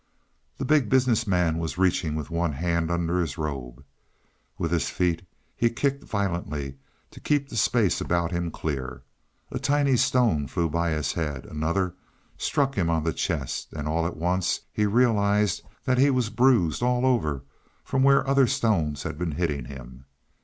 [0.57, 3.85] The Big Business Man was reaching with one hand under his robe.
[4.57, 5.21] With his feet
[5.55, 6.79] he kicked violently
[7.11, 9.03] to keep the space about him clear.
[9.51, 11.93] A tiny stone flew by his head; another
[12.35, 16.81] struck him on the chest, and all at once he realized that he was bruised
[16.81, 17.43] all over
[17.83, 20.05] from where other stones had been hitting him.